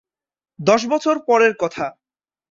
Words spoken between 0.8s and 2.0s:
বছর পরের কথা।